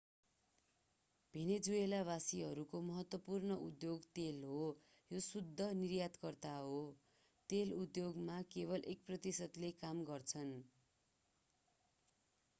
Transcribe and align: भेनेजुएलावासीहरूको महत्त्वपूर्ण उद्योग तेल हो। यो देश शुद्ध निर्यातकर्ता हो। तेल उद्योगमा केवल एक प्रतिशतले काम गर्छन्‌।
भेनेजुएलावासीहरूको 1.33 2.81
महत्त्वपूर्ण 2.81 3.51
उद्योग 3.51 4.05
तेल 4.15 4.43
हो। 4.43 4.63
यो 5.11 5.15
देश 5.15 5.23
शुद्ध 5.23 5.61
निर्यातकर्ता 5.61 6.53
हो। 6.53 6.97
तेल 7.49 7.73
उद्योगमा 7.73 8.41
केवल 8.41 8.81
एक 8.87 9.03
प्रतिशतले 9.07 9.71
काम 9.71 10.03
गर्छन्‌। 10.03 10.63